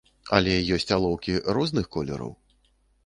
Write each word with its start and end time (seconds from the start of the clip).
Але 0.37 0.53
ёсць 0.77 0.89
алоўкі 0.95 1.35
розных 1.59 1.85
колераў. 1.97 2.33